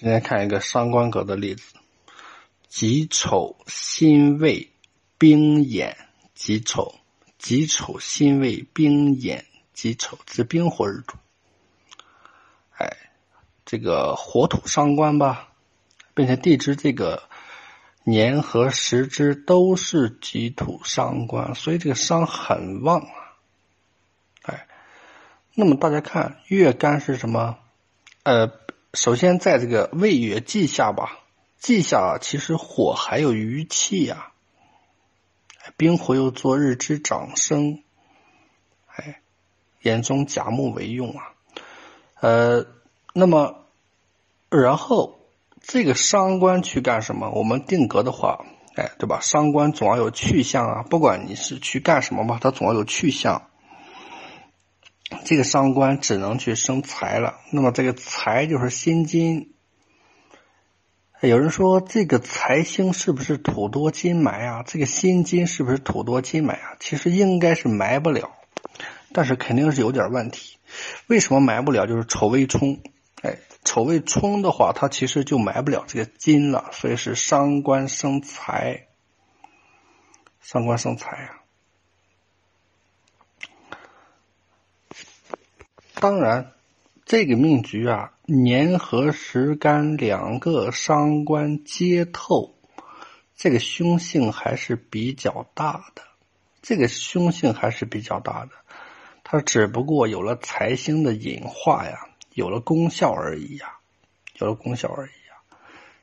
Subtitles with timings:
[0.00, 1.74] 今天看一个伤官格的例子：
[2.68, 4.70] 己丑辛未
[5.18, 5.94] 冰眼
[6.34, 6.94] 己丑，
[7.36, 9.44] 己丑辛未冰眼
[9.74, 11.18] 己丑，是冰火日主。
[12.78, 12.96] 哎，
[13.66, 15.50] 这个火土伤官吧，
[16.14, 17.24] 并且地支这个
[18.02, 23.36] 年和时支都是己土伤官，所以这个伤很旺啊。
[24.44, 24.66] 哎，
[25.54, 27.58] 那么大家看月干是什么？
[28.22, 28.50] 呃。
[28.92, 31.20] 首先，在这个未月季下吧，
[31.58, 34.32] 季下其实火还有余气呀。
[35.76, 37.84] 冰火又作日之长生，
[38.86, 39.20] 哎，
[39.82, 41.22] 眼中甲木为用啊。
[42.20, 42.66] 呃，
[43.14, 43.64] 那么
[44.48, 45.20] 然后
[45.60, 47.30] 这个伤官去干什么？
[47.30, 49.20] 我们定格的话，哎，对吧？
[49.20, 53.49] 伤官总要有去向啊，不管你是去干什么吧，它总要有去向。
[55.30, 59.54] 这个伤官只能去生财了，那么这个财就是辛金。
[61.20, 64.64] 有人说这个财星是不是土多金埋啊？
[64.66, 66.76] 这个辛金是不是土多金埋啊？
[66.80, 68.32] 其实应该是埋不了，
[69.12, 70.58] 但是肯定是有点问题。
[71.06, 71.86] 为什么埋不了？
[71.86, 72.80] 就是丑未冲，
[73.22, 78.88] 哎，丑未冲的话，它其实就埋不了这个金了，所以是伤官生财，
[80.40, 81.39] 伤官生财啊。
[86.00, 86.52] 当然，
[87.04, 92.54] 这个命局啊，年和时干两个伤官皆透，
[93.36, 96.00] 这个凶性还是比较大的。
[96.62, 98.52] 这个凶性还是比较大的，
[99.24, 103.76] 它只不过有了财星的隐化呀，有了功效而已呀，
[104.38, 105.58] 有了功效而已呀。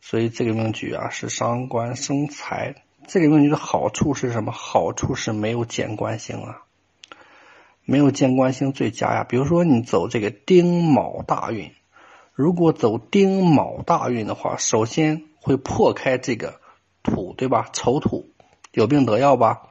[0.00, 2.76] 所以这个命局啊，是伤官生财。
[3.08, 4.52] 这个命局的好处是什么？
[4.52, 6.62] 好处是没有减官星啊。
[7.84, 11.72] 没有见官星最佳呀，比如说你走这个丁卯大运，
[12.32, 16.60] 如果走丁卯大运的话，首先会破开这个
[17.02, 17.68] 土，对吧？
[17.72, 18.30] 丑土
[18.70, 19.68] 有病得药吧，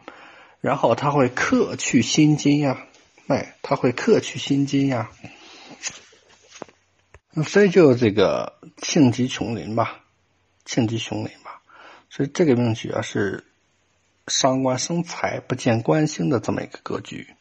[0.60, 2.86] 然后他会克去辛金呀，
[3.28, 5.10] 哎，他会克去辛金呀，
[7.46, 10.02] 所以就这个庆吉穷林吧，
[10.66, 11.62] 庆吉穷林吧，
[12.10, 13.46] 所以这个命局啊是
[14.28, 17.34] 伤官生财不见官星的这么一个格局。